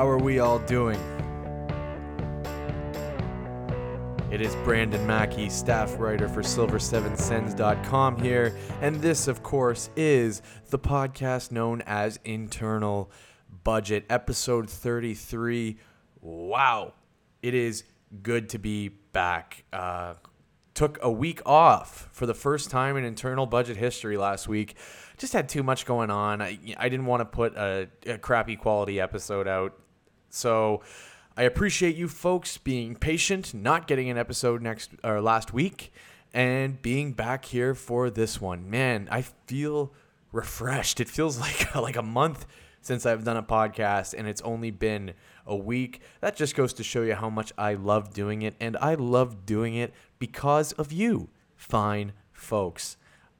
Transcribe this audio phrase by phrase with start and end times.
[0.00, 0.98] How are we all doing?
[4.32, 10.40] It is Brandon Mackey, staff writer for Silver7Sens.com here, and this, of course, is
[10.70, 13.10] the podcast known as Internal
[13.62, 15.76] Budget, episode 33.
[16.22, 16.94] Wow,
[17.42, 17.84] it is
[18.22, 19.64] good to be back.
[19.70, 20.14] Uh,
[20.72, 24.76] took a week off for the first time in internal budget history last week.
[25.18, 26.40] Just had too much going on.
[26.40, 29.76] I, I didn't want to put a, a crappy quality episode out.
[30.30, 30.82] So
[31.36, 35.92] I appreciate you folks being patient, not getting an episode next or last week,
[36.32, 38.70] and being back here for this one.
[38.70, 39.92] Man, I feel
[40.32, 41.00] refreshed.
[41.00, 42.46] It feels like like a month
[42.80, 45.12] since I've done a podcast, and it's only been
[45.46, 46.00] a week.
[46.20, 49.44] That just goes to show you how much I love doing it, and I love
[49.44, 52.96] doing it because of you, fine folks.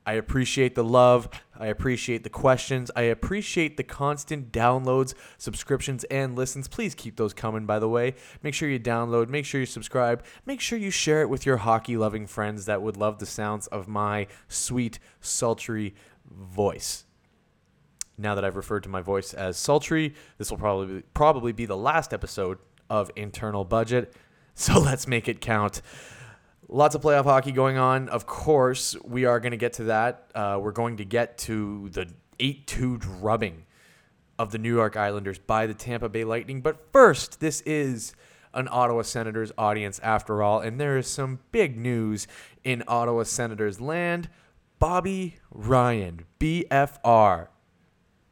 [0.06, 1.28] I appreciate the love.
[1.60, 2.90] I appreciate the questions.
[2.96, 6.68] I appreciate the constant downloads, subscriptions, and listens.
[6.68, 8.14] Please keep those coming, by the way.
[8.42, 11.58] Make sure you download, make sure you subscribe, make sure you share it with your
[11.58, 15.94] hockey loving friends that would love the sounds of my sweet, sultry
[16.30, 17.04] voice.
[18.16, 21.76] Now that I've referred to my voice as sultry, this will probably probably be the
[21.76, 22.58] last episode
[22.88, 24.14] of Internal Budget.
[24.52, 25.80] So let's make it count.
[26.72, 28.08] Lots of playoff hockey going on.
[28.10, 30.30] Of course, we are going to get to that.
[30.36, 32.06] Uh, we're going to get to the
[32.38, 33.64] 8 2 drubbing
[34.38, 36.60] of the New York Islanders by the Tampa Bay Lightning.
[36.60, 38.14] But first, this is
[38.54, 42.28] an Ottawa Senators audience after all, and there is some big news
[42.62, 44.28] in Ottawa Senators land.
[44.78, 47.48] Bobby Ryan, BFR,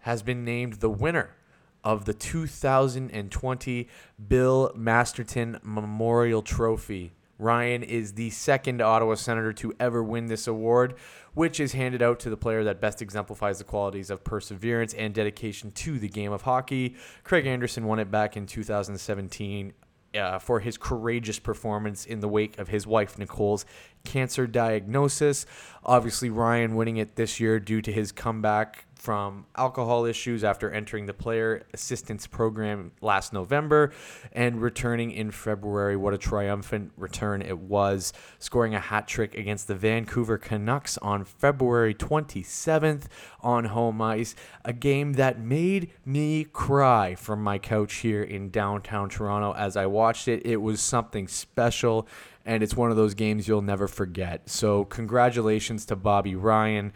[0.03, 1.35] has been named the winner
[1.83, 3.89] of the 2020
[4.29, 7.15] Bill Masterton Memorial Trophy.
[7.39, 10.95] Ryan is the second Ottawa Senator to ever win this award,
[11.35, 15.15] which is handed out to the player that best exemplifies the qualities of perseverance and
[15.15, 16.97] dedication to the game of hockey.
[17.23, 19.73] Craig Anderson won it back in 2017
[20.15, 23.65] uh, for his courageous performance in the wake of his wife Nicole's
[24.05, 25.47] cancer diagnosis.
[25.85, 31.07] Obviously, Ryan winning it this year due to his comeback from alcohol issues after entering
[31.07, 33.93] the player assistance program last November
[34.33, 35.97] and returning in February.
[35.97, 41.25] What a triumphant return it was, scoring a hat trick against the Vancouver Canucks on
[41.25, 43.05] February 27th
[43.41, 49.09] on home ice, a game that made me cry from my couch here in downtown
[49.09, 50.45] Toronto as I watched it.
[50.45, 52.09] It was something special
[52.49, 54.49] and it's one of those games you'll never forget.
[54.49, 56.95] So, congratulations to Bobby Ryan.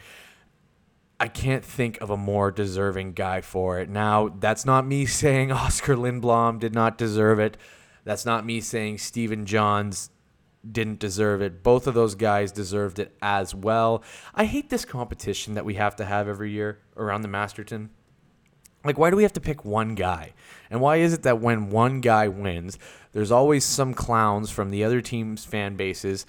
[1.23, 3.89] I can't think of a more deserving guy for it.
[3.89, 7.57] Now, that's not me saying Oskar Lindblom did not deserve it.
[8.03, 10.11] That's not me saying Stephen Johns
[10.69, 11.63] didn't deserve it.
[11.63, 14.03] Both of those guys deserved it as well.
[14.35, 17.91] I hate this competition that we have to have every year around the Masterton.
[18.85, 20.33] Like, why do we have to pick one guy?
[20.71, 22.81] And why is it that when one guy wins,
[23.13, 26.27] there's always some clowns from the other team's fan bases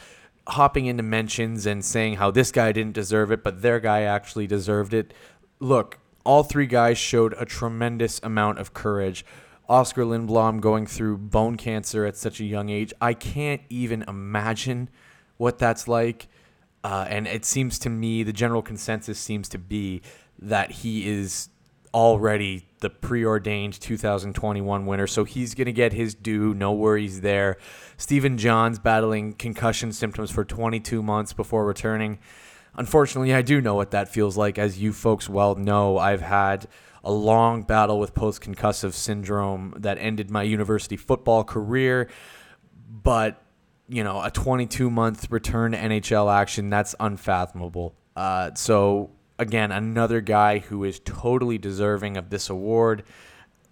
[0.48, 4.48] hopping into mentions and saying how this guy didn't deserve it, but their guy actually
[4.48, 5.14] deserved it.
[5.60, 9.26] Look, all three guys showed a tremendous amount of courage.
[9.70, 12.94] Oskar Lindblom going through bone cancer at such a young age.
[13.00, 14.90] I can't even imagine
[15.38, 16.28] what that's like.
[16.84, 20.02] Uh, and it seems to me, the general consensus seems to be
[20.40, 21.50] that he is
[21.94, 25.08] already the preordained 2021 winner.
[25.08, 26.54] So he's going to get his due.
[26.54, 27.58] No worries there.
[27.98, 32.20] Stephen Johns battling concussion symptoms for 22 months before returning.
[32.76, 34.60] Unfortunately, I do know what that feels like.
[34.60, 36.68] As you folks well know, I've had
[37.04, 42.10] a long battle with post concussive syndrome that ended my university football career.
[42.90, 43.42] But,
[43.88, 47.96] you know, a 22 month return to NHL action, that's unfathomable.
[48.16, 53.04] Uh, so again, another guy who is totally deserving of this award.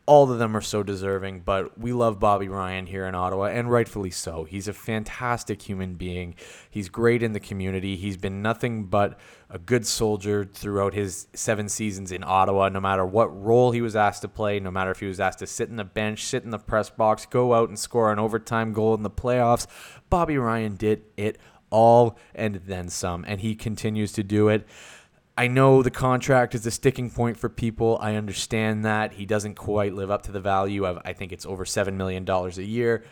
[0.07, 3.71] All of them are so deserving, but we love Bobby Ryan here in Ottawa, and
[3.71, 4.44] rightfully so.
[4.44, 6.36] He's a fantastic human being.
[6.69, 7.95] He's great in the community.
[7.95, 9.19] He's been nothing but
[9.50, 13.95] a good soldier throughout his seven seasons in Ottawa, no matter what role he was
[13.95, 16.44] asked to play, no matter if he was asked to sit in the bench, sit
[16.44, 19.68] in the press box, go out and score an overtime goal in the playoffs.
[20.09, 21.38] Bobby Ryan did it
[21.69, 24.68] all and then some, and he continues to do it.
[25.38, 27.98] I know the contract is a sticking point for people.
[28.01, 31.45] I understand that he doesn't quite live up to the value of I think it's
[31.45, 33.04] over 7 million dollars a year.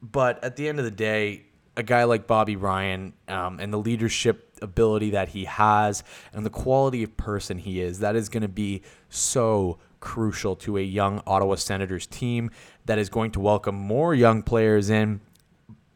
[0.00, 3.78] But at the end of the day, a guy like Bobby Ryan um, and the
[3.78, 8.42] leadership ability that he has and the quality of person he is, that is going
[8.42, 12.50] to be so crucial to a young Ottawa Senators team
[12.86, 15.20] that is going to welcome more young players in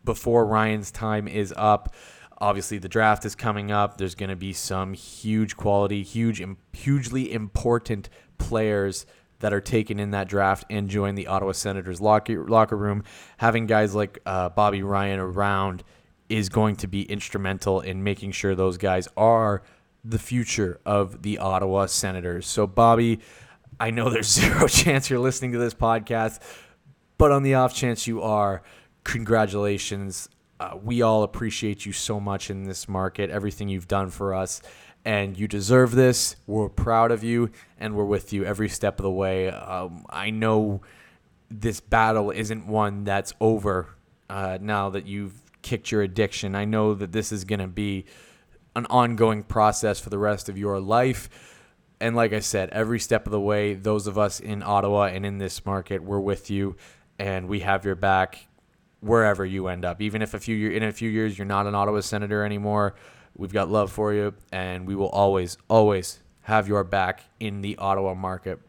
[0.04, 1.94] before Ryan's time is up
[2.42, 3.96] obviously the draft is coming up.
[3.96, 6.42] There's going to be some huge quality, huge,
[6.72, 9.06] hugely important players
[9.38, 13.04] that are taken in that draft and join the Ottawa Senators locker, locker room.
[13.38, 15.84] Having guys like uh, Bobby Ryan around
[16.28, 19.62] is going to be instrumental in making sure those guys are
[20.04, 22.46] the future of the Ottawa Senators.
[22.46, 23.20] So, Bobby,
[23.78, 26.40] I know there's zero chance you're listening to this podcast,
[27.18, 28.62] but on the off chance you are,
[29.04, 30.28] congratulations.
[30.62, 34.62] Uh, we all appreciate you so much in this market, everything you've done for us,
[35.04, 36.36] and you deserve this.
[36.46, 37.50] We're proud of you,
[37.80, 39.48] and we're with you every step of the way.
[39.48, 40.82] Um, I know
[41.50, 43.88] this battle isn't one that's over
[44.30, 46.54] uh, now that you've kicked your addiction.
[46.54, 48.04] I know that this is going to be
[48.76, 51.28] an ongoing process for the rest of your life.
[52.00, 55.26] And like I said, every step of the way, those of us in Ottawa and
[55.26, 56.76] in this market, we're with you
[57.18, 58.46] and we have your back
[59.02, 60.00] wherever you end up.
[60.00, 62.94] Even if a few year, in a few years you're not an Ottawa senator anymore,
[63.36, 67.76] we've got love for you and we will always always have your back in the
[67.76, 68.60] Ottawa market.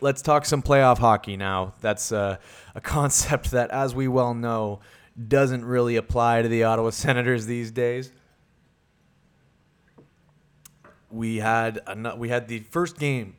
[0.00, 1.74] Let's talk some playoff hockey now.
[1.80, 2.36] That's uh,
[2.74, 4.80] a concept that, as we well know,
[5.28, 8.12] doesn't really apply to the Ottawa Senators these days.
[11.10, 13.36] We had a, we had the first game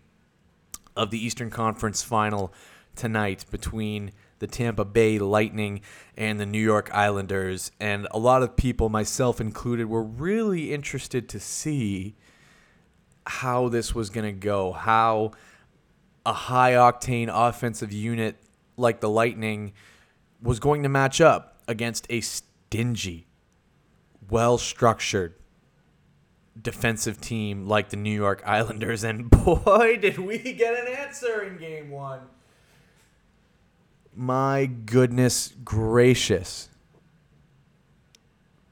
[0.95, 2.53] of the Eastern Conference Final
[2.95, 5.81] tonight between the Tampa Bay Lightning
[6.17, 11.29] and the New York Islanders, and a lot of people, myself included, were really interested
[11.29, 12.15] to see
[13.25, 15.31] how this was going to go, how
[16.25, 18.37] a high octane offensive unit
[18.77, 19.73] like the Lightning
[20.41, 23.27] was going to match up against a stingy,
[24.29, 25.35] well structured
[26.59, 29.03] defensive team like the New York Islanders.
[29.03, 32.21] And boy, did we get an answer in game one.
[34.15, 36.69] My goodness gracious.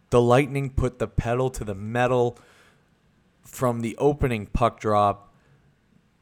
[0.09, 2.37] The Lightning put the pedal to the metal
[3.43, 5.33] from the opening puck drop,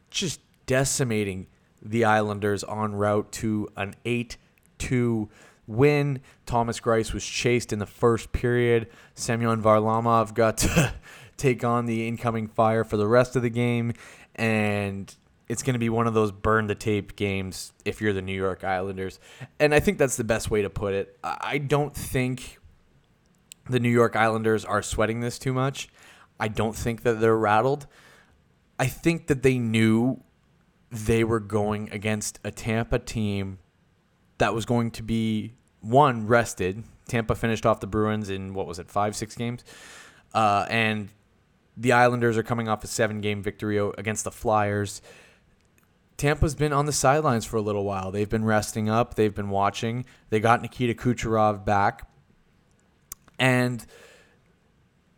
[0.10, 1.48] just decimating
[1.82, 4.38] the Islanders en route to an 8
[4.80, 5.30] 2
[5.68, 6.22] win.
[6.46, 8.88] Thomas Greiss was chased in the first period.
[9.14, 10.94] Semyon Varlamov got to
[11.38, 13.94] take on the incoming fire for the rest of the game.
[14.36, 15.14] And
[15.52, 18.34] it's going to be one of those burn the tape games if you're the New
[18.34, 19.20] York Islanders.
[19.60, 21.20] And I think that's the best way to put it.
[21.22, 22.58] I don't think
[23.70, 25.90] the New York Islanders are sweating this too much.
[26.40, 27.86] I don't think that they're rattled.
[28.80, 30.24] I think that they knew
[30.90, 33.60] they were going against a Tampa team
[34.38, 36.86] that was going to be one rested.
[37.10, 39.66] Tampa finished off the Bruins in what was it, five, six games,
[40.34, 41.10] uh, and
[41.76, 45.02] the Islanders are coming off a seven-game victory against the Flyers.
[46.22, 48.12] Tampa's been on the sidelines for a little while.
[48.12, 49.16] They've been resting up.
[49.16, 50.06] They've been watching.
[50.30, 52.08] They got Nikita Kucherov back,
[53.40, 53.84] and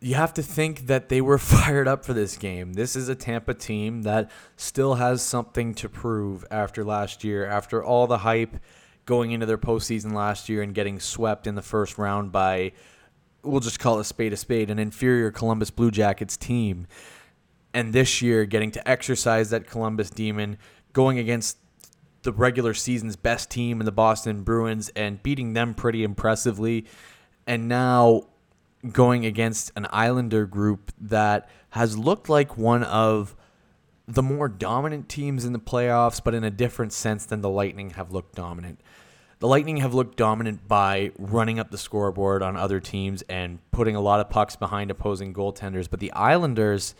[0.00, 2.72] you have to think that they were fired up for this game.
[2.72, 7.84] This is a Tampa team that still has something to prove after last year, after
[7.84, 8.56] all the hype
[9.04, 12.72] going into their postseason last year and getting swept in the first round by,
[13.42, 16.86] we'll just call it a spade a spade, an inferior Columbus Blue Jackets team.
[17.74, 20.56] And this year, getting to exercise that Columbus demon,
[20.94, 21.58] going against
[22.22, 26.86] the regular season's best team in the Boston Bruins and beating them pretty impressively.
[27.46, 28.22] And now
[28.90, 33.36] going against an Islander group that has looked like one of
[34.06, 37.90] the more dominant teams in the playoffs, but in a different sense than the Lightning
[37.90, 38.80] have looked dominant.
[39.38, 43.96] The Lightning have looked dominant by running up the scoreboard on other teams and putting
[43.96, 46.94] a lot of pucks behind opposing goaltenders, but the Islanders,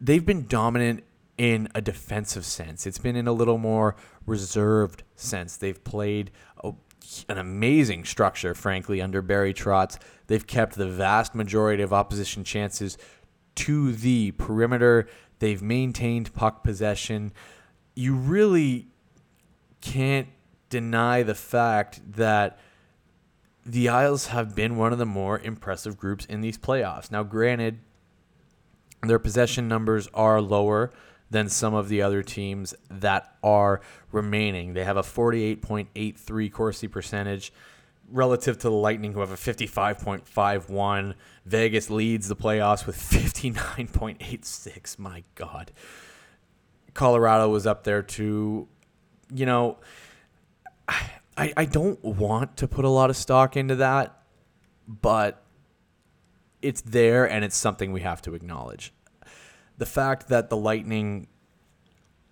[0.00, 1.04] they've been dominant
[1.36, 2.86] in a defensive sense.
[2.86, 5.56] It's been in a little more reserved sense.
[5.56, 6.30] They've played
[6.62, 6.72] a,
[7.28, 9.98] an amazing structure, frankly, under Barry Trotz.
[10.26, 12.96] They've kept the vast majority of opposition chances
[13.56, 15.08] to the perimeter.
[15.40, 17.32] They've maintained puck possession.
[17.94, 18.88] You really
[19.80, 20.28] can't
[20.70, 22.58] deny the fact that
[23.66, 27.10] the Isles have been one of the more impressive groups in these playoffs.
[27.10, 27.80] Now, granted,
[29.02, 30.92] their possession numbers are lower
[31.34, 33.80] than some of the other teams that are
[34.12, 34.72] remaining.
[34.72, 37.52] They have a 48.83 Corsi percentage
[38.08, 41.14] relative to the Lightning, who have a 55.51.
[41.44, 44.96] Vegas leads the playoffs with 59.86.
[45.00, 45.72] My God.
[46.94, 48.68] Colorado was up there too.
[49.34, 49.78] You know,
[50.88, 54.22] I, I don't want to put a lot of stock into that,
[54.86, 55.42] but
[56.62, 58.92] it's there and it's something we have to acknowledge.
[59.78, 61.28] The fact that the Lightning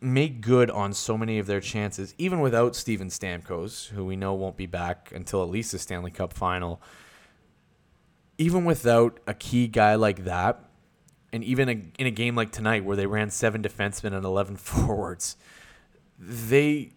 [0.00, 4.34] make good on so many of their chances, even without Steven Stamkos, who we know
[4.34, 6.82] won't be back until at least the Stanley Cup final.
[8.38, 10.68] even without a key guy like that,
[11.32, 14.56] and even a, in a game like tonight where they ran seven defensemen and 11
[14.58, 15.37] forwards,
[16.18, 16.92] they,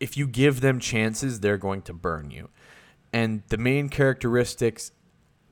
[0.00, 2.48] if you give them chances, they're going to burn you.
[3.12, 4.92] And the main characteristics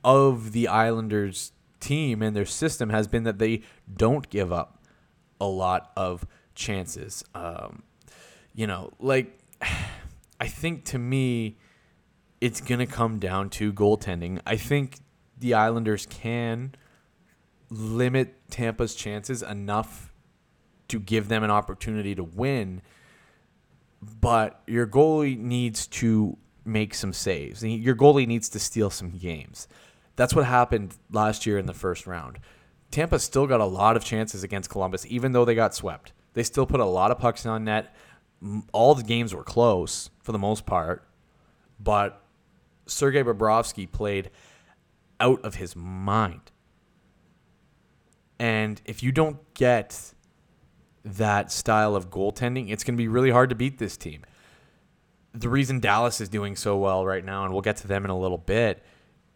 [0.03, 1.51] of the Islanders
[1.85, 3.61] team and their system has been that they
[3.95, 4.83] don't give up
[5.39, 6.25] a lot of
[6.55, 7.23] chances.
[7.35, 7.83] Um,
[8.53, 9.39] you know, like
[10.39, 11.57] I think to me,
[12.41, 14.39] it's gonna come down to goaltending.
[14.45, 14.99] I think
[15.37, 16.75] the Islanders can
[17.69, 20.11] limit Tampa's chances enough
[20.87, 22.81] to give them an opportunity to win,
[24.01, 27.63] but your goalie needs to make some saves.
[27.63, 29.67] Your goalie needs to steal some games.
[30.15, 32.39] That's what happened last year in the first round.
[32.91, 36.13] Tampa still got a lot of chances against Columbus, even though they got swept.
[36.33, 37.93] They still put a lot of pucks on net.
[38.71, 41.07] All the games were close for the most part,
[41.79, 42.21] but
[42.85, 44.29] Sergei Bobrovsky played
[45.19, 46.51] out of his mind.
[48.37, 50.13] And if you don't get
[51.03, 54.23] that style of goaltending, it's going to be really hard to beat this team.
[55.33, 58.09] The reason Dallas is doing so well right now, and we'll get to them in
[58.09, 58.83] a little bit,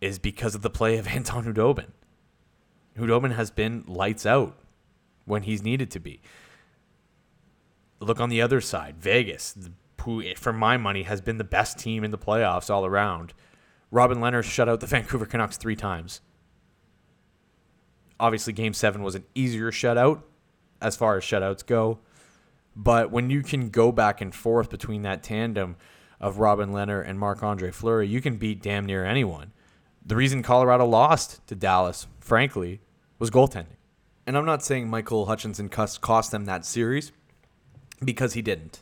[0.01, 1.87] is because of the play of Anton Khudobin.
[2.97, 4.57] Khudobin has been lights out
[5.25, 6.21] when he's needed to be.
[7.99, 9.55] Look on the other side, Vegas,
[10.01, 13.33] who, eh, for my money, has been the best team in the playoffs all around.
[13.91, 16.21] Robin Lehner shut out the Vancouver Canucks three times.
[18.19, 20.21] Obviously, Game Seven was an easier shutout
[20.81, 21.99] as far as shutouts go,
[22.75, 25.75] but when you can go back and forth between that tandem
[26.19, 29.51] of Robin Lehner and Marc Andre Fleury, you can beat damn near anyone.
[30.05, 32.81] The reason Colorado lost to Dallas, frankly,
[33.19, 33.77] was goaltending.
[34.25, 37.11] And I'm not saying Michael Hutchinson cost them that series
[38.03, 38.81] because he didn't.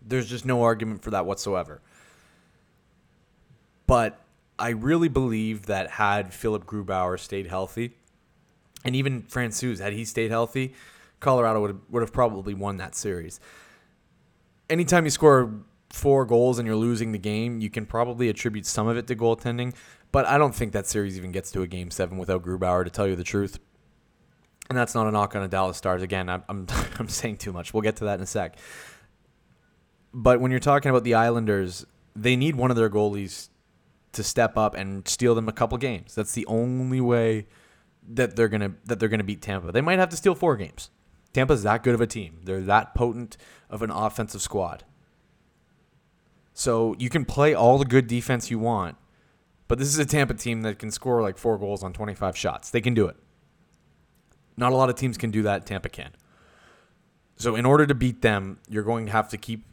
[0.00, 1.80] There's just no argument for that whatsoever.
[3.86, 4.20] But
[4.58, 7.92] I really believe that had Philipp Grubauer stayed healthy,
[8.84, 10.74] and even Francouz, had he stayed healthy,
[11.20, 13.40] Colorado would have, would have probably won that series.
[14.68, 15.52] Anytime you score
[15.90, 19.16] four goals and you're losing the game, you can probably attribute some of it to
[19.16, 19.74] goaltending.
[20.10, 22.90] But I don't think that series even gets to a game seven without Grubauer, to
[22.90, 23.58] tell you the truth.
[24.68, 26.02] And that's not a knock on the Dallas Stars.
[26.02, 26.66] Again, I'm, I'm,
[26.98, 27.72] I'm saying too much.
[27.72, 28.56] We'll get to that in a sec.
[30.12, 31.86] But when you're talking about the Islanders,
[32.16, 33.48] they need one of their goalies
[34.12, 36.14] to step up and steal them a couple games.
[36.14, 37.46] That's the only way
[38.10, 39.70] that they're gonna that they're gonna beat Tampa.
[39.70, 40.90] They might have to steal four games.
[41.32, 42.40] Tampa's that good of a team.
[42.42, 43.36] They're that potent
[43.68, 44.84] of an offensive squad.
[46.54, 48.96] So you can play all the good defense you want,
[49.68, 52.70] but this is a Tampa team that can score like four goals on 25 shots.
[52.70, 53.16] They can do it.
[54.56, 55.66] Not a lot of teams can do that.
[55.66, 56.12] Tampa can.
[57.36, 59.64] So in order to beat them, you're going to have to keep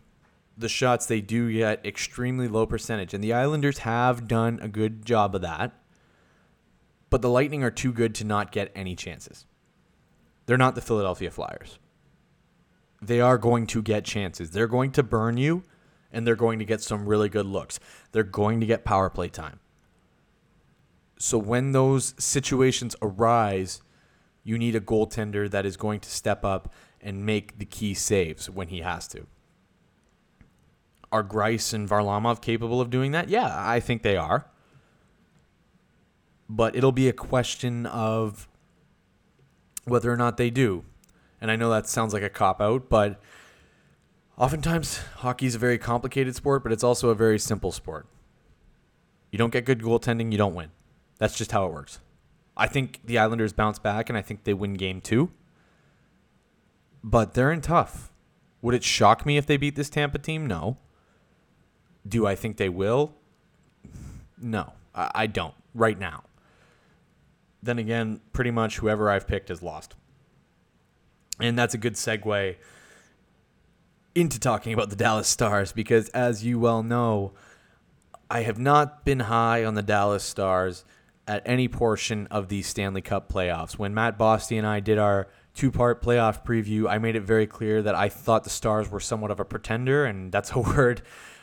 [0.58, 3.14] the shots they do get extremely low percentage.
[3.14, 5.72] And the Islanders have done a good job of that.
[7.10, 9.46] But the Lightning are too good to not get any chances.
[10.46, 11.80] They're not the Philadelphia Flyers.
[13.02, 14.52] They are going to get chances.
[14.52, 15.64] They're going to burn you,
[16.12, 17.80] and they're going to get some really good looks.
[18.12, 19.60] They're going to get power play time.
[21.18, 23.82] So when those situations arise,
[24.44, 28.50] you need a goaltender that is going to step up and make the key saves
[28.50, 29.28] when he has to.
[31.12, 33.30] Are Greiss and Varlamov capable of doing that?
[33.30, 34.48] Yeah, I think they are.
[36.50, 38.48] But it'll be a question of
[39.86, 40.84] whether or not they do.
[41.40, 43.22] And I know that sounds like a cop out, but
[44.38, 48.08] oftentimes hockey is a very complicated sport, but it's also a very simple sport.
[49.32, 50.72] You don't get good goaltending, you don't win.
[51.18, 52.00] That's just how it works.
[52.58, 55.32] I think the Islanders bounce back and I think they win game two.
[57.04, 58.12] But they're in tough.
[58.62, 60.48] Would it shock me if they beat this Tampa team?
[60.48, 60.78] No.
[62.08, 63.14] Do I think they will?
[64.38, 66.24] No, I don't right now.
[67.62, 69.96] Then again, pretty much whoever I've picked has lost.
[71.40, 72.56] And that's a good segue
[74.14, 77.34] into talking about the Dallas Stars because, as you well know,
[78.30, 80.86] I have not been high on the Dallas Stars
[81.28, 83.78] at any portion of the Stanley Cup playoffs.
[83.78, 87.48] When Matt Bosty and I did our two part playoff preview, I made it very
[87.48, 91.02] clear that I thought the Stars were somewhat of a pretender, and that's a word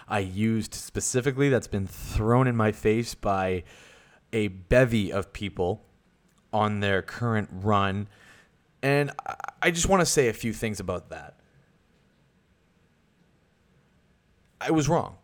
[0.09, 3.65] I used specifically that's been thrown in my face by
[4.33, 5.85] a bevy of people
[6.53, 8.09] on their current run.
[8.83, 9.11] And
[9.63, 11.37] I just want to say a few things about that.
[14.61, 15.17] I was wrong.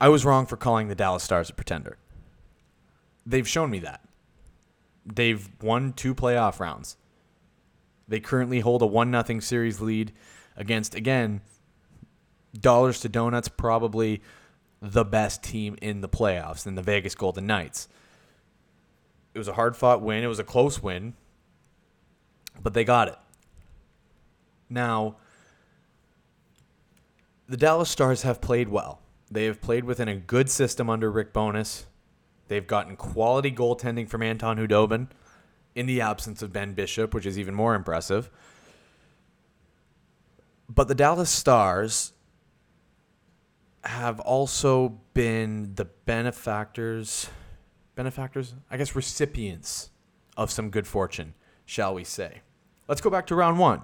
[0.00, 1.98] I was wrong for calling the Dallas Stars a pretender.
[3.28, 4.00] They've shown me that.
[5.04, 6.96] They've won two playoff rounds.
[8.08, 10.12] They currently hold a 1 0 series lead
[10.56, 11.42] against, again,
[12.58, 14.22] dollars to donuts, probably
[14.80, 17.88] the best team in the playoffs in the Vegas Golden Knights.
[19.34, 20.24] It was a hard fought win.
[20.24, 21.12] It was a close win,
[22.62, 23.18] but they got it.
[24.70, 25.16] Now,
[27.46, 29.02] the Dallas Stars have played well.
[29.30, 31.87] They have played within a good system under Rick Bowness.
[32.48, 35.08] They've gotten quality goaltending from Anton Khudobin
[35.74, 38.30] in the absence of Ben Bishop, which is even more impressive.
[40.68, 42.12] But the Dallas Stars
[43.84, 47.30] have also been the benefactors,
[47.94, 49.90] benefactors, I guess recipients
[50.36, 52.40] of some good fortune, shall we say.
[52.86, 53.82] Let's go back to round one.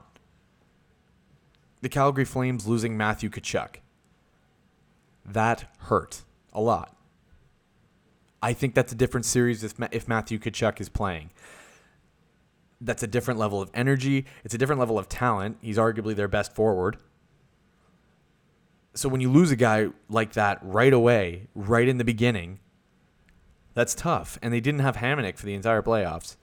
[1.81, 3.77] The Calgary Flames losing Matthew Tkachuk.
[5.25, 6.94] That hurt a lot.
[8.45, 11.31] I think that's a different series if, if Matthew Tkachuk is playing.
[12.79, 14.27] That's a different level of energy.
[14.45, 15.57] It's a different level of talent.
[15.63, 16.99] He's arguably their best forward.
[18.93, 22.61] So when you lose a guy like that right away, right in the beginning,
[23.73, 24.39] that's tough.
[24.43, 26.37] And they didn't have Hamonic for the entire playoffs.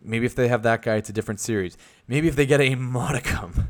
[0.00, 1.76] Maybe if they have that guy, it's a different series.
[2.08, 3.68] Maybe if they get a modicum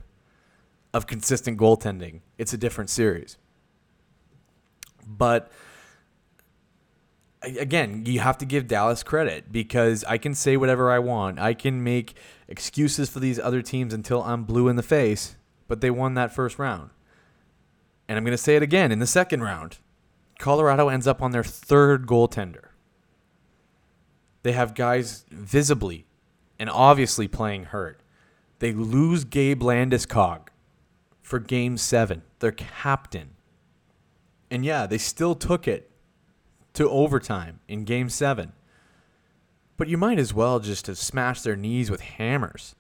[0.95, 3.37] of consistent goaltending, it's a different series.
[5.05, 5.51] But
[7.47, 11.39] again, you have to give Dallas credit because I can say whatever I want.
[11.39, 12.15] I can make
[12.49, 15.37] excuses for these other teams until I'm blue in the face,
[15.69, 16.91] but they won that first round.
[18.09, 19.79] And I'm going to say it again in the second round.
[20.39, 22.69] Colorado ends up on their third goaltender.
[24.43, 26.07] They have guys visibly
[26.59, 28.01] and obviously playing hurt.
[28.59, 30.49] They lose Gabe Landeskog
[31.21, 33.31] for game seven, their captain.
[34.51, 35.91] And yeah, they still took it
[36.77, 38.53] to overtime in game seven.
[39.77, 42.75] But you might as well just have smashed their knees with hammers.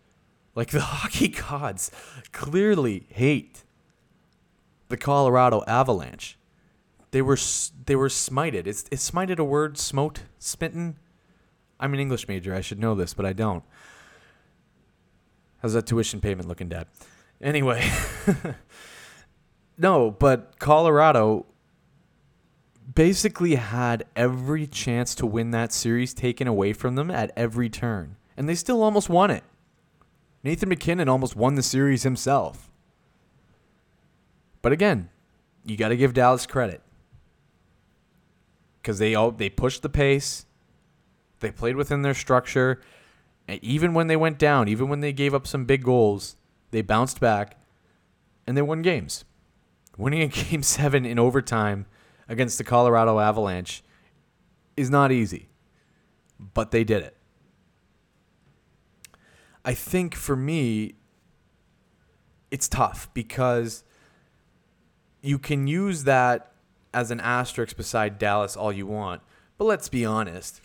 [0.54, 1.90] Like the hockey gods
[2.32, 3.64] clearly hate
[4.88, 6.38] the Colorado Avalanche.
[7.10, 7.38] They were
[7.86, 8.66] they were smited.
[8.66, 9.78] Is, is smited a word?
[9.78, 10.20] Smote?
[10.38, 10.98] Smitten?
[11.80, 12.54] I'm an English major.
[12.54, 13.64] I should know this, but I don't.
[15.58, 16.86] How's that tuition payment looking, Dad?
[17.40, 17.86] Anyway,
[19.78, 21.46] no, but Colorado
[22.94, 28.16] basically had every chance to win that series taken away from them at every turn,
[28.36, 29.44] and they still almost won it.
[30.42, 32.70] Nathan MacKinnon almost won the series himself.
[34.62, 35.10] But again,
[35.64, 36.82] you got to give Dallas credit
[38.80, 40.46] because they all they pushed the pace,
[41.40, 42.80] they played within their structure,
[43.48, 46.36] and even when they went down, even when they gave up some big goals,
[46.70, 47.58] they bounced back
[48.46, 49.24] and they won games.
[49.96, 51.86] Winning a game seven in overtime
[52.28, 53.82] against the Colorado Avalanche
[54.76, 55.48] is not easy,
[56.54, 57.16] but they did it.
[59.64, 60.94] I think for me,
[62.50, 63.84] it's tough because
[65.22, 66.52] you can use that
[66.94, 69.22] as an asterisk beside Dallas all you want.
[69.58, 70.60] But let's be honest.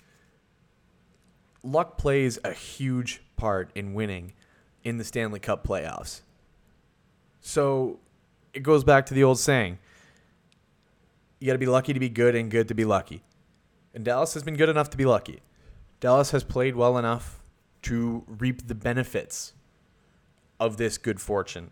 [1.64, 4.34] Luck plays a huge part in winning
[4.84, 6.22] in the Stanley Cup playoffs.
[7.40, 8.00] So
[8.54, 9.80] it goes back to the old saying
[11.42, 13.24] you got to be lucky to be good and good to be lucky.
[13.94, 15.42] And Dallas has been good enough to be lucky.
[16.00, 17.42] Dallas has played well enough
[17.82, 19.54] to reap the benefits
[20.60, 21.72] of this good fortune.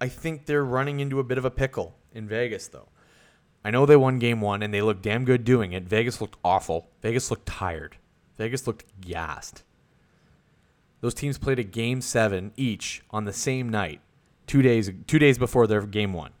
[0.00, 2.88] I think they're running into a bit of a pickle in Vegas, though.
[3.64, 5.84] I know they won game one and they looked damn good doing it.
[5.84, 6.88] Vegas looked awful.
[7.02, 7.96] Vegas looked tired.
[8.38, 9.62] Vegas looked gassed.
[11.00, 14.00] Those teams played a game seven each on the same night,
[14.46, 16.32] two days two days before their game one.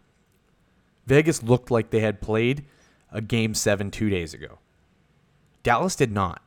[1.06, 2.64] Vegas looked like they had played
[3.10, 4.58] a game seven two days ago.
[5.62, 6.42] Dallas did not.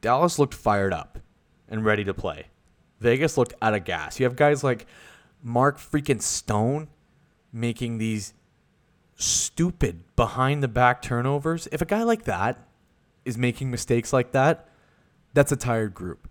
[0.00, 1.18] Dallas looked fired up
[1.68, 2.46] and ready to play.
[3.00, 4.18] Vegas looked out of gas.
[4.18, 4.86] You have guys like
[5.42, 6.88] Mark freaking Stone
[7.52, 8.34] making these
[9.16, 11.68] stupid behind the back turnovers.
[11.72, 12.66] If a guy like that
[13.24, 14.68] is making mistakes like that,
[15.34, 16.28] that's a tired group.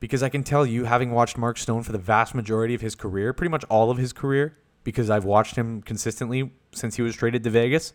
[0.00, 2.94] Because I can tell you, having watched Mark Stone for the vast majority of his
[2.94, 7.14] career, pretty much all of his career, because I've watched him consistently since he was
[7.14, 7.92] traded to Vegas,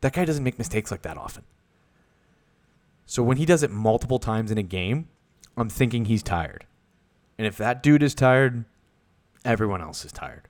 [0.00, 1.44] that guy doesn't make mistakes like that often.
[3.06, 5.08] So when he does it multiple times in a game,
[5.56, 6.66] I'm thinking he's tired.
[7.38, 8.64] And if that dude is tired,
[9.44, 10.48] everyone else is tired.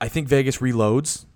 [0.00, 1.26] I think Vegas reloads.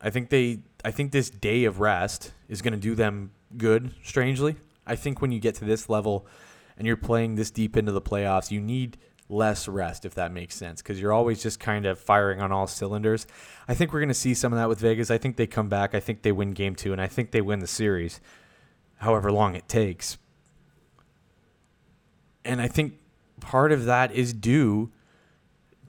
[0.00, 3.94] I think they I think this day of rest is going to do them good,
[4.02, 4.56] strangely.
[4.86, 6.26] I think when you get to this level
[6.76, 8.98] and you're playing this deep into the playoffs, you need
[9.32, 12.66] less rest, if that makes sense, because you're always just kind of firing on all
[12.66, 13.26] cylinders.
[13.66, 15.10] I think we're going to see some of that with Vegas.
[15.10, 15.94] I think they come back.
[15.94, 18.20] I think they win game two, and I think they win the series,
[18.98, 20.18] however long it takes.
[22.44, 22.98] And I think
[23.40, 24.92] part of that is due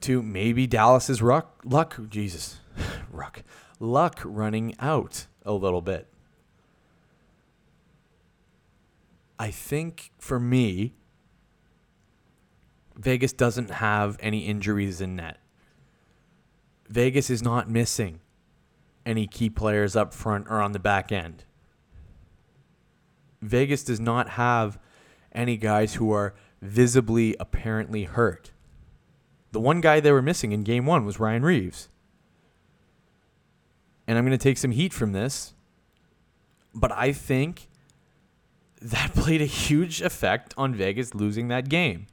[0.00, 2.60] to maybe Dallas's ruck, luck, Jesus,
[3.10, 3.42] ruck,
[3.78, 6.08] luck running out a little bit.
[9.38, 10.94] I think for me,
[12.96, 15.38] Vegas doesn't have any injuries in net.
[16.88, 18.20] Vegas is not missing
[19.04, 21.44] any key players up front or on the back end.
[23.42, 24.78] Vegas does not have
[25.32, 28.52] any guys who are visibly apparently hurt.
[29.52, 31.88] The one guy they were missing in game one was Ryan Reaves.
[34.06, 35.54] And I'm going to take some heat from this,
[36.74, 37.68] but I think
[38.80, 42.06] that played a huge effect on Vegas losing that game.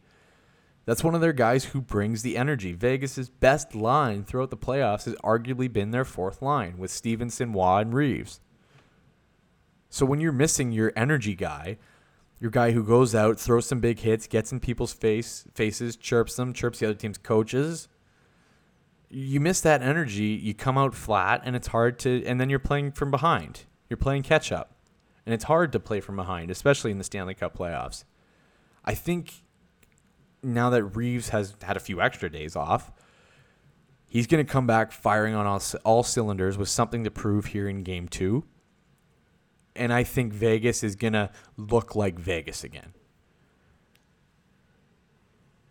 [0.86, 2.74] That's one of their guys who brings the energy.
[2.74, 7.80] Vegas's best line throughout the playoffs has arguably been their fourth line with Stephenson, Waugh,
[7.80, 8.40] and Reaves.
[9.90, 11.78] So when you're missing your energy guy,
[12.40, 16.36] your guy who goes out, throws some big hits, gets in people's face faces, chirps
[16.36, 17.88] them, chirps the other team's coaches,
[19.12, 22.24] you miss that energy, you come out flat, and it's hard to.
[22.26, 23.66] And then you're playing from behind.
[23.90, 24.74] You're playing catch up,
[25.26, 28.06] and it's hard to play from behind, especially in the Stanley Cup playoffs.
[28.86, 29.44] I think
[30.44, 32.92] now that Reaves has had a few extra days off,
[34.08, 37.68] he's going to come back firing on all, all cylinders with something to prove here
[37.68, 38.44] in game two.
[39.76, 42.94] And I think Vegas is going to look like Vegas again.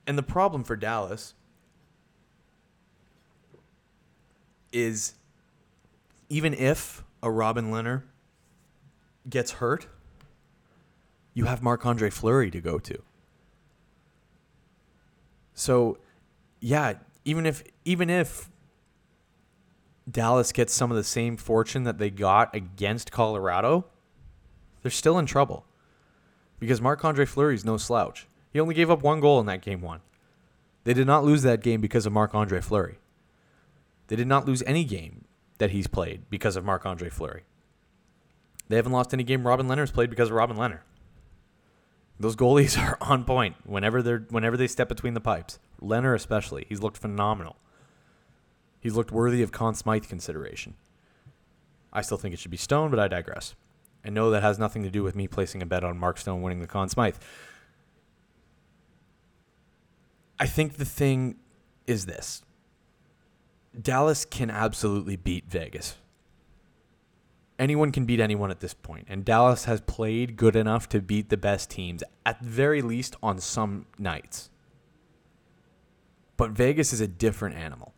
[0.06, 1.34] And the problem for Dallas
[4.72, 5.14] is
[6.28, 8.04] even if a Robin Lehner
[9.28, 9.86] gets hurt,
[11.34, 13.02] you have Marc Andre Fleury to go to.
[15.54, 15.98] So,
[16.60, 18.50] yeah, even if even if
[20.10, 23.86] Dallas gets some of the same fortune that they got against Colorado,
[24.82, 25.64] they're still in trouble.
[26.58, 28.26] Because Marc Andre Fleury is no slouch.
[28.52, 30.00] He only gave up one goal in that game one.
[30.84, 32.98] They did not lose that game because of Marc Andre Fleury.
[34.08, 35.24] They did not lose any game
[35.58, 37.44] that he's played because of Marc Andre Fleury.
[38.68, 40.80] They haven't lost any game Robin Lehner's played because of Robin Lehner.
[42.20, 45.58] Those goalies are on point whenever they're whenever they step between the pipes.
[45.82, 47.56] Lehner especially, he's looked phenomenal.
[48.78, 50.74] He's looked worthy of Conn Smythe consideration.
[51.92, 53.54] I still think it should be Stone, but I digress.
[54.04, 56.40] And no, that has nothing to do with me placing a bet on Mark Stone
[56.40, 57.16] winning the Conn Smythe.
[60.38, 61.36] I think the thing
[61.86, 62.42] is this
[63.78, 65.96] Dallas can absolutely beat Vegas
[67.60, 71.28] anyone can beat anyone at this point, and Dallas has played good enough to beat
[71.28, 74.50] the best teams at the very least on some nights.
[76.36, 77.92] But Vegas is a different animal.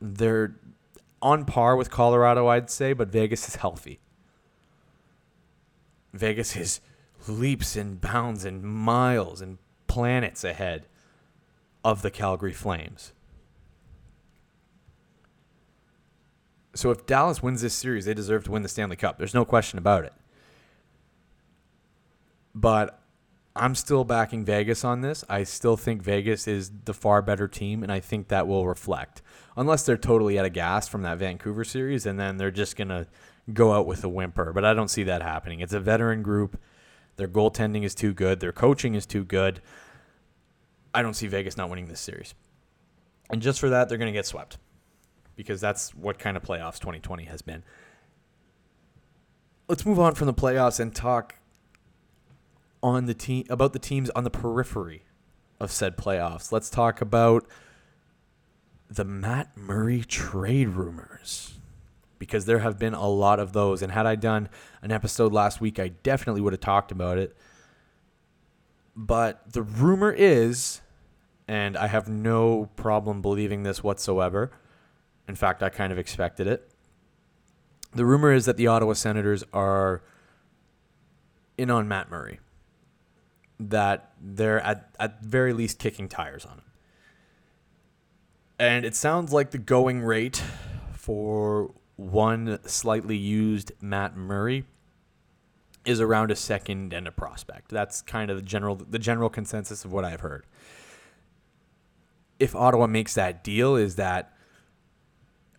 [0.00, 0.54] They're
[1.20, 4.00] on par with Colorado, I'd say, but Vegas is healthy.
[6.12, 6.80] Vegas is
[7.26, 10.86] leaps and bounds and miles and planets ahead
[11.84, 13.12] of the Calgary Flames.
[16.74, 19.18] So if Dallas wins this series, they deserve to win the Stanley Cup.
[19.18, 20.12] There's no question about it.
[22.54, 22.98] But
[23.54, 25.24] I'm still backing Vegas on this.
[25.28, 29.20] I still think Vegas is the far better team, and I think that will reflect.
[29.56, 32.88] Unless they're totally out of gas from that Vancouver series, and then they're just going
[32.88, 33.06] to
[33.52, 34.52] go out with a whimper.
[34.54, 35.60] But I don't see that happening.
[35.60, 36.58] It's a veteran group.
[37.16, 38.40] Their goaltending is too good.
[38.40, 39.60] Their coaching is too good.
[40.94, 42.34] I don't see Vegas not winning this series.
[43.28, 44.56] And just for that, they're going to get swept
[45.36, 47.62] because that's what kind of playoffs 2020 has been.
[49.68, 51.36] Let's move on from the playoffs and talk
[52.82, 55.04] on the team about the teams on the periphery
[55.60, 56.50] of said playoffs.
[56.50, 57.46] Let's talk about
[58.90, 61.54] the Matt Murray trade rumors
[62.18, 63.82] because there have been a lot of those.
[63.82, 64.48] And had I done
[64.82, 67.36] an episode last week, I definitely would have talked about it.
[68.94, 70.82] But the rumor is,
[71.48, 74.50] and I have no problem believing this whatsoever,
[75.28, 76.70] in fact, I kind of expected it.
[77.94, 80.02] The rumor is that the Ottawa Senators are
[81.58, 82.40] in on Matt Murray.
[83.60, 86.64] That they're at at very least kicking tires on him.
[88.58, 90.42] And it sounds like the going rate
[90.92, 94.64] for one slightly used Matt Murray
[95.84, 97.70] is around a second and a prospect.
[97.70, 100.46] That's kind of the general the general consensus of what I've heard.
[102.38, 104.32] If Ottawa makes that deal, is that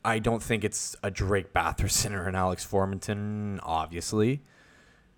[0.05, 4.41] I don't think it's a Drake Batherson or an Alex Formenton, obviously,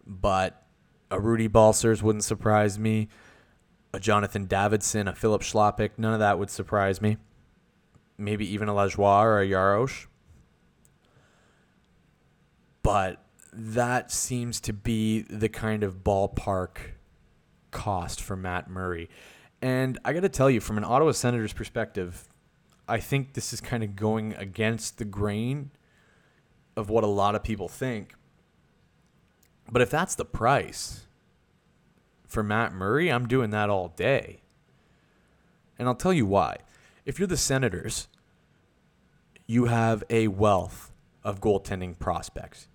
[0.06, 0.64] but
[1.10, 3.08] a Rudy Balcers wouldn't surprise me.
[3.94, 7.18] A Jonathan Davidsson, a Filip Chlapik, none of that would surprise me.
[8.18, 10.08] Maybe even a Lajoie or a Jaros.
[12.84, 16.78] But that seems to be the kind of ballpark
[17.72, 19.10] cost for Matt Murray.
[19.62, 22.28] And I got to tell you, from an Ottawa Senators perspective,
[22.88, 25.72] I think this is kind of going against the grain
[26.76, 28.14] of what a lot of people think.
[29.72, 31.08] But if that's the price
[32.28, 34.42] for Matt Murray, I'm doing that all day.
[35.80, 36.58] And I'll tell you why.
[37.06, 38.08] If you're the Senators,
[39.48, 40.92] you have a wealth
[41.24, 42.68] of goaltending prospects.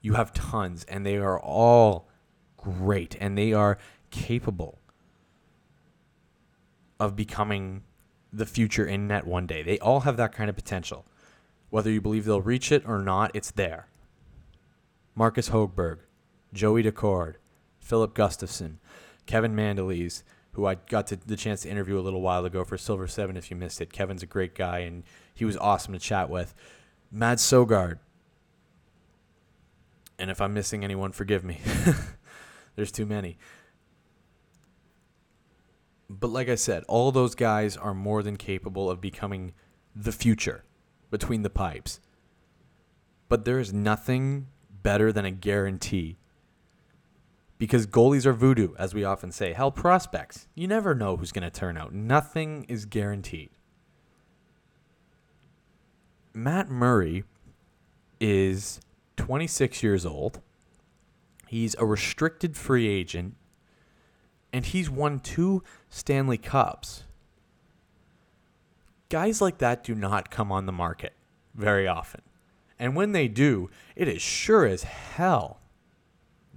[0.00, 2.08] You have tons, and they are all
[2.56, 3.78] great, and they are
[4.10, 4.78] capable
[7.00, 7.82] of becoming
[8.32, 9.62] the future in net one day.
[9.62, 11.06] They all have that kind of potential.
[11.70, 13.88] Whether you believe they'll reach it or not, it's there.
[15.14, 15.98] Marcus Hogberg,
[16.52, 17.34] Joey Daccord,
[17.78, 18.76] Filip Gustavsson,
[19.26, 22.78] Kevin Mandolese, who I got to, the chance to interview a little while ago for
[22.78, 23.92] Silver 7 if you missed it.
[23.92, 26.54] Kevin's a great guy and he was awesome to chat with.
[27.10, 27.98] Mads Sogaard,
[30.18, 31.60] And if I'm missing anyone, forgive me.
[32.76, 33.38] There's too many.
[36.10, 39.52] But like I said, all those guys are more than capable of becoming
[39.94, 40.64] the future
[41.10, 42.00] between the pipes.
[43.28, 44.46] But there is nothing
[44.82, 46.16] better than a guarantee.
[47.58, 49.52] Because goalies are voodoo, as we often say.
[49.52, 50.46] Hell, prospects.
[50.54, 51.92] You never know who's going to turn out.
[51.92, 53.50] Nothing is guaranteed.
[56.32, 57.24] Matt Murray
[58.20, 58.80] is
[59.16, 60.40] 26 years old.
[61.48, 63.34] He's a restricted free agent
[64.52, 67.04] and he's won two Stanley Cups.
[69.08, 71.14] Guys like that do not come on the market
[71.54, 72.22] very often.
[72.78, 75.58] And when they do, it is sure as hell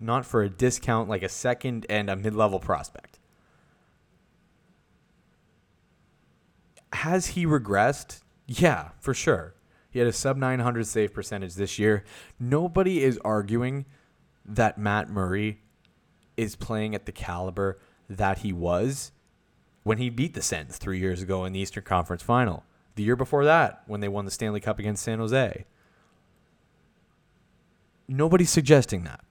[0.01, 3.19] not for a discount like a second and a mid level prospect.
[6.93, 8.21] Has he regressed?
[8.47, 9.54] Yeah, for sure.
[9.89, 12.04] He had a sub 900 save percentage this year.
[12.39, 13.86] Nobody is arguing
[14.45, 15.62] that Matt Murray
[16.41, 17.77] is playing at the caliber
[18.10, 19.12] that he was
[19.84, 22.65] when he beat the Sens three years ago in the Eastern Conference Final.
[22.95, 25.65] The year before that, when they won the Stanley Cup against San Jose.
[28.08, 29.21] Nobody's suggesting that.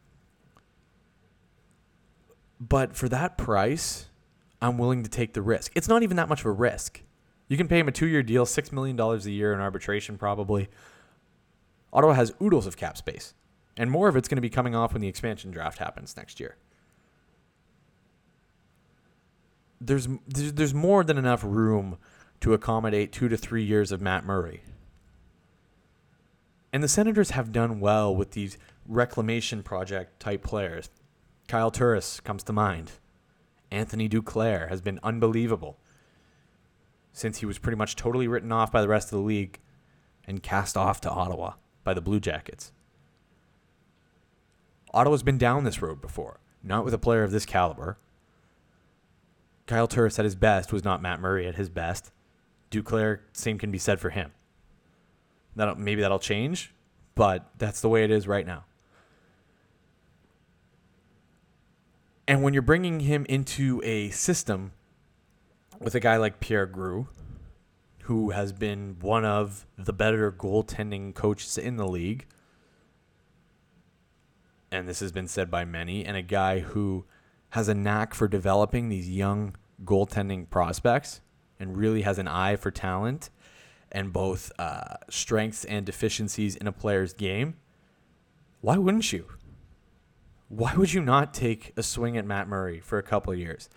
[2.60, 4.06] But for that price,
[4.62, 5.72] I'm willing to take the risk.
[5.74, 7.02] It's not even that much of a risk.
[7.48, 10.68] You can pay him a two year deal, $6 million a year in arbitration, probably.
[11.92, 13.34] Ottawa has oodles of cap space.
[13.76, 16.38] And more of it's going to be coming off when the expansion draft happens next
[16.38, 16.56] year.
[19.80, 21.96] There's, there's, more than enough room
[22.40, 24.62] to accommodate two to three years of Matt Murray.
[26.72, 30.90] And the Senators have done well with these reclamation project type players.
[31.48, 32.92] Kyle Turris comes to mind.
[33.70, 35.78] Anthony Duclair has been unbelievable
[37.12, 39.58] since he was pretty much totally written off by the rest of the league
[40.26, 42.72] and cast off to Ottawa by the Blue Jackets.
[44.92, 47.98] Ottawa's been down this road before, not with a player of this caliber.
[49.66, 52.10] Kyle Turris at his best was not Matt Murray at his best.
[52.70, 54.32] Duclair, same can be said for him.
[55.56, 56.72] That maybe that'll change,
[57.14, 58.64] but that's the way it is right now.
[62.26, 64.72] And when you're bringing him into a system
[65.80, 67.08] with a guy like Pierre Groulx,
[68.02, 72.26] who has been one of the better goaltending coaches in the league,
[74.70, 77.04] and this has been said by many, and a guy who
[77.50, 81.20] has a knack for developing these young goaltending prospects
[81.58, 83.30] and really has an eye for talent
[83.92, 87.56] and both uh, strengths and deficiencies in a player's game,
[88.60, 89.26] why wouldn't you?
[90.48, 93.68] Why would you not take a swing at Matt Murray for a couple years?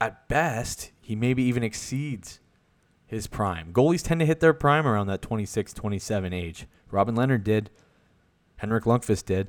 [0.00, 2.40] At best, he maybe even exceeds
[3.06, 3.72] his prime.
[3.72, 6.66] Goalies tend to hit their prime around that 26, 27 age.
[6.90, 7.70] Robin Lehner did.
[8.56, 9.48] Henrik Lundqvist did.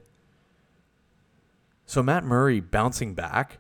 [1.86, 3.60] So Matt Murray bouncing back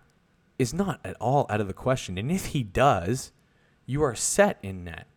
[0.58, 2.18] is not at all out of the question.
[2.18, 3.32] And if he does,
[3.86, 5.08] you are set in net,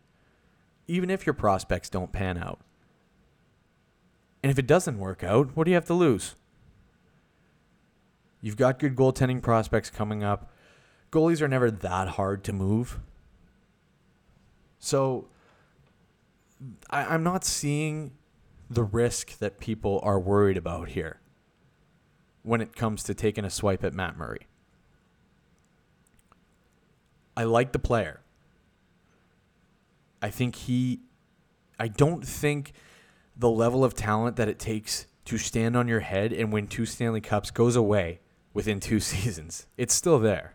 [0.87, 2.59] even if your prospects don't pan out.
[4.43, 6.35] And if it doesn't work out, what do you have to lose?
[8.41, 10.51] You've got good goaltending prospects coming up.
[11.11, 12.99] Goalies are never that hard to move.
[14.77, 15.27] So
[16.89, 18.11] I, am not seeing
[18.69, 21.18] the risk that people are worried about here
[22.43, 24.47] when it comes to taking a swipe at Matt Murray.
[27.35, 28.21] I like the player.
[30.21, 30.99] I think he,
[31.79, 32.73] I don't think
[33.37, 36.85] the level of talent that it takes to stand on your head and win two
[36.85, 38.19] Stanley Cups goes away
[38.53, 39.67] within two seasons.
[39.77, 40.53] It's still there.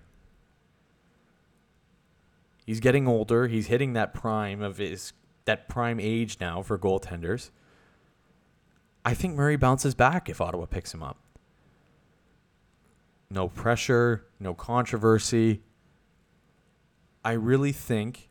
[2.66, 3.46] He's getting older.
[3.46, 5.12] He's hitting that prime of his
[5.44, 7.50] that prime age now for goaltenders.
[9.04, 11.18] I think Murray bounces back if Ottawa picks him up.
[13.34, 15.64] No pressure, no controversy.
[17.24, 18.30] I really think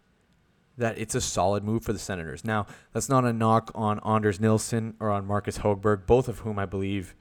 [0.78, 2.46] that it's a solid move for the Senators.
[2.46, 6.58] Now, that's not a knock on Anders Nilsson or on Marcus Hogberg, both of whom
[6.58, 7.16] I believe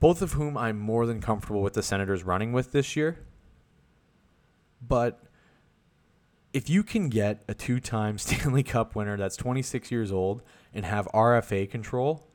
[0.00, 3.24] both of whom I'm more than comfortable with the Senators running with this year.
[4.84, 5.22] But
[6.52, 10.42] if you can get a two time Stanley Cup winner that's 26 years old
[10.74, 12.26] and have RFA control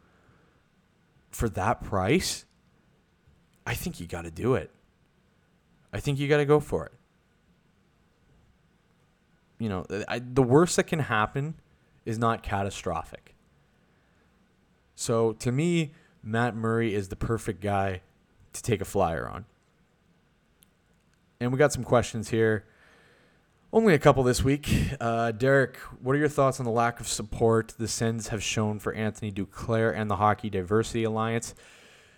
[1.29, 2.45] for that price,
[3.67, 4.71] I think you got to do it.
[5.91, 6.93] I think you got to go for it.
[9.60, 11.56] You know, I, the worst that can happen
[12.06, 13.36] is not catastrophic.
[14.95, 15.91] So to me,
[16.23, 18.01] Matt Murray is the perfect guy
[18.53, 19.43] to take a flyer on.
[21.41, 22.63] And we got some questions here.
[23.73, 24.73] Only a couple this week.
[25.01, 28.80] Uh, Derek, what are your thoughts on the lack of support the Sens have shown
[28.80, 31.53] for Anthony Duclair and the Hockey Diversity Alliance?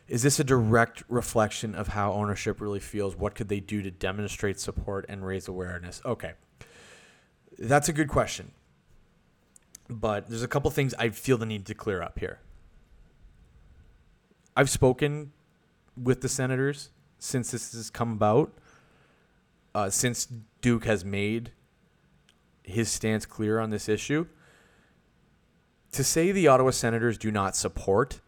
[0.09, 3.15] Is this a direct reflection of how ownership really feels?
[3.15, 6.01] What could they do to demonstrate support and raise awareness?
[6.03, 6.33] Okay.
[7.57, 8.51] That's a good question.
[9.87, 12.39] But there's a couple things I feel the need to clear up here.
[14.55, 15.31] I've spoken
[15.95, 18.53] with the Senators since this has come about
[19.75, 20.27] uh, since
[20.61, 21.51] Duke has made
[22.63, 24.27] his stance clear on this issue,
[25.91, 28.19] to say the Ottawa Senators do not support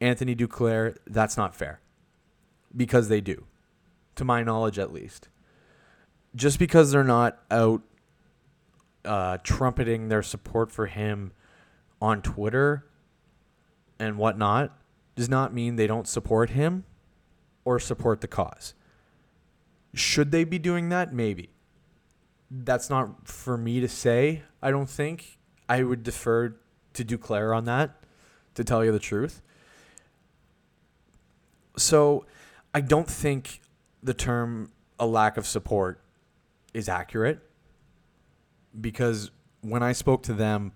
[0.00, 1.80] Anthony Duclair, that's not fair.
[2.76, 3.46] Because they do,
[4.16, 5.28] to my knowledge at least.
[6.36, 7.82] Just because they're not out
[9.04, 11.32] uh, trumpeting their support for him
[12.00, 12.86] on Twitter
[13.98, 14.76] and whatnot
[15.16, 16.84] does not mean they don't support him
[17.64, 18.74] or support the cause.
[19.94, 21.12] Should they be doing that?
[21.12, 21.50] Maybe.
[22.50, 25.38] That's not for me to say, I don't think.
[25.68, 26.56] I would defer
[26.94, 28.02] to Duclair on that,
[28.54, 29.42] to tell you the truth.
[31.88, 32.26] So
[32.74, 33.62] I don't think
[34.02, 36.02] the term a lack of support
[36.74, 37.40] is accurate
[38.78, 39.30] because
[39.62, 40.72] when I spoke to them,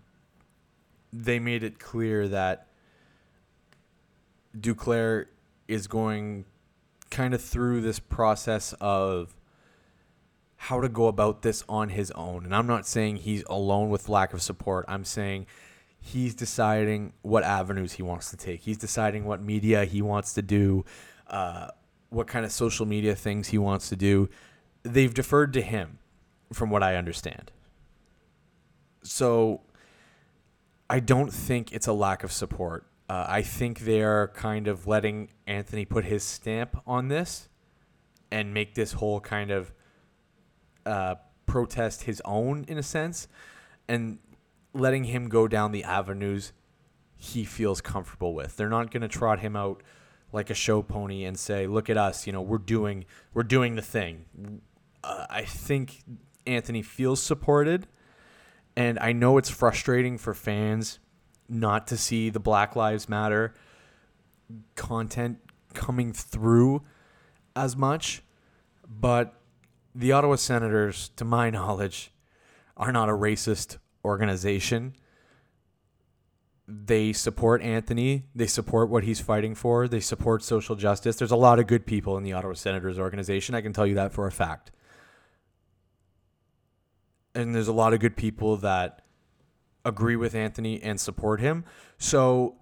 [1.13, 2.67] they made it clear that
[4.59, 5.27] Duclair
[5.69, 6.47] is going
[7.11, 9.37] kind of through this process of
[10.57, 12.47] how to go about this on his own.
[12.47, 14.87] And I'm not saying he's alone with lack of support.
[14.89, 15.45] I'm saying
[16.03, 18.61] he's deciding what avenues he wants to take.
[18.63, 20.85] He's deciding what media he wants to do,
[21.29, 21.69] uh,
[22.11, 24.29] what kind of social media things he wants to do.
[24.83, 26.01] They've deferred to him,
[26.53, 27.53] from what I understand.
[29.05, 29.63] So
[30.91, 32.85] I don't think it's a lack of support.
[33.09, 37.49] Uh, I think they're kind of letting Anthony put his stamp on this
[38.31, 39.73] and make this whole kind of
[40.85, 41.15] uh,
[41.47, 43.29] protest his own in a sense,
[43.89, 44.19] and
[44.75, 46.53] letting him go down the avenues
[47.17, 48.57] he feels comfortable with.
[48.57, 49.83] They're not going to trot him out
[50.33, 53.05] like a show pony and say, "Look at us, you know, we're doing
[53.35, 54.63] we're doing the thing."
[55.05, 56.03] Uh, I think
[56.47, 57.87] Anthony feels supported,
[58.77, 60.99] and I know it's frustrating for fans
[61.49, 63.55] not to see the Black Lives Matter
[64.75, 65.39] content
[65.75, 66.83] coming through
[67.55, 68.23] as much,
[68.89, 69.35] but
[69.95, 72.13] the Ottawa Senators, to my knowledge,
[72.77, 74.95] are not a racist organization.
[76.69, 78.25] They support Anthony.
[78.35, 79.89] They support what he's fighting for.
[79.89, 81.17] They support social justice.
[81.17, 83.55] There's a lot of good people in the Ottawa Senators organization.
[83.55, 84.71] I can tell you that for a fact.
[87.35, 89.03] And there's a lot of good people that
[89.85, 91.65] agree with Anthony and support him.
[91.99, 92.57] So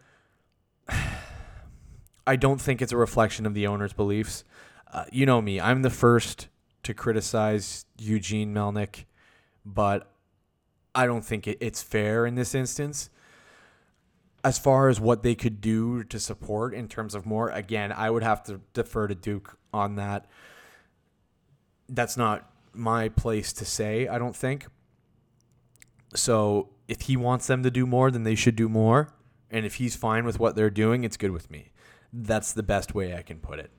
[2.27, 4.45] I don't think it's a reflection of the owner's beliefs.
[4.93, 6.49] Uh, you know me, I'm the first
[6.83, 9.05] to criticize Eugene Melnyk,
[9.65, 10.11] but
[10.95, 13.11] I don't think it, it's fair in this instance.
[14.43, 18.11] As far as what they could do to support in terms of more, again, I
[18.11, 20.27] would have to defer to Duke on that.
[21.89, 24.67] That's not my place to say, I don't think.
[26.15, 29.13] So if he wants them to do more, then they should do more.
[29.51, 31.73] And if he's fine with what they're doing, it's good with me.
[32.13, 33.71] That's the best way I can put it.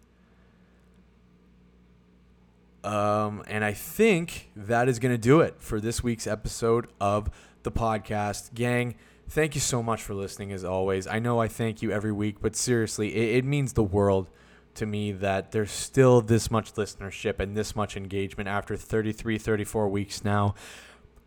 [2.83, 7.29] Um, and I think that is going to do it for this week's episode of
[7.63, 8.53] the podcast.
[8.53, 8.95] Gang,
[9.29, 11.05] thank you so much for listening as always.
[11.05, 14.29] I know I thank you every week, but seriously, it, it means the world
[14.73, 19.89] to me that there's still this much listenership and this much engagement after 33, 34
[19.89, 20.55] weeks now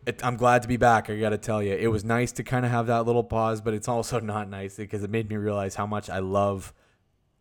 [0.05, 1.09] it, I'm glad to be back.
[1.09, 3.61] I got to tell you, it was nice to kind of have that little pause,
[3.61, 6.73] but it's also not nice because it made me realize how much I love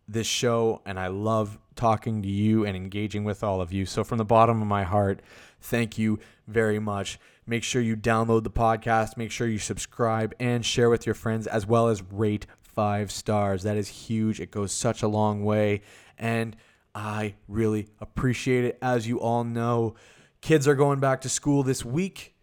[0.08, 3.86] this show and I love talking to you and engaging with all of you.
[3.86, 5.20] So, from the bottom of my heart,
[5.60, 7.18] thank you very much.
[7.46, 11.46] Make sure you download the podcast, make sure you subscribe and share with your friends,
[11.46, 13.62] as well as rate five stars.
[13.62, 14.40] That is huge.
[14.40, 15.82] It goes such a long way.
[16.18, 16.56] And
[16.94, 18.78] I really appreciate it.
[18.80, 19.94] As you all know,
[20.40, 22.34] kids are going back to school this week.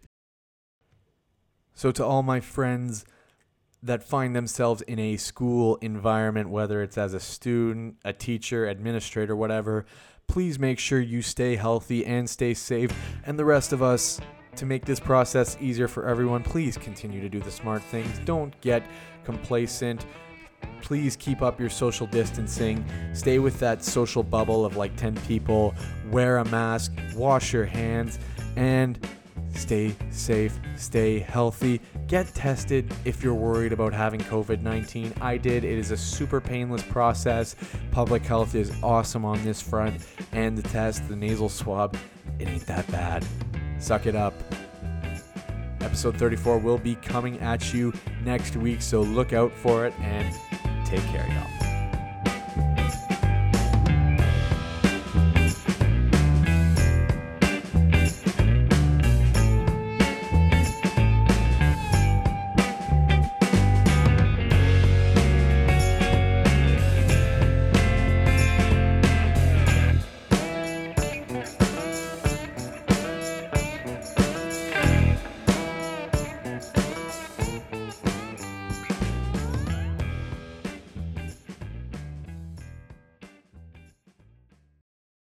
[1.74, 3.04] So, to all my friends
[3.82, 9.34] that find themselves in a school environment, whether it's as a student, a teacher, administrator,
[9.34, 9.84] whatever,
[10.28, 12.92] please make sure you stay healthy and stay safe.
[13.26, 14.20] And the rest of us,
[14.56, 18.18] to make this process easier for everyone, please continue to do the smart things.
[18.24, 18.82] Don't get
[19.24, 20.06] complacent.
[20.80, 22.84] Please keep up your social distancing.
[23.14, 25.74] Stay with that social bubble of like 10 people.
[26.10, 28.18] Wear a mask, wash your hands,
[28.56, 28.98] and
[29.52, 31.80] stay safe, stay healthy.
[32.06, 35.12] Get tested if you're worried about having COVID 19.
[35.20, 35.64] I did.
[35.64, 37.56] It is a super painless process.
[37.90, 40.04] Public health is awesome on this front.
[40.32, 41.96] And the test, the nasal swab,
[42.38, 43.24] it ain't that bad.
[43.78, 44.34] Suck it up.
[45.80, 47.92] Episode 34 will be coming at you
[48.24, 50.32] next week, so look out for it and
[50.86, 51.61] take care, y'all.